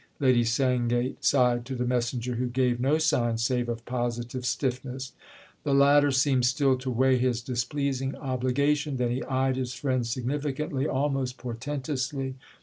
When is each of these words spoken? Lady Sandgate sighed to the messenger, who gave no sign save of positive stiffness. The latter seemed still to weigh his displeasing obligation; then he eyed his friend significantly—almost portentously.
Lady 0.19 0.43
Sandgate 0.43 1.23
sighed 1.23 1.63
to 1.63 1.75
the 1.75 1.85
messenger, 1.85 2.33
who 2.33 2.47
gave 2.47 2.79
no 2.79 2.97
sign 2.97 3.37
save 3.37 3.69
of 3.69 3.85
positive 3.85 4.47
stiffness. 4.47 5.13
The 5.63 5.75
latter 5.75 6.09
seemed 6.09 6.45
still 6.47 6.75
to 6.79 6.89
weigh 6.89 7.17
his 7.19 7.43
displeasing 7.43 8.15
obligation; 8.15 8.97
then 8.97 9.11
he 9.11 9.21
eyed 9.25 9.57
his 9.57 9.75
friend 9.75 10.07
significantly—almost 10.07 11.37
portentously. 11.37 12.33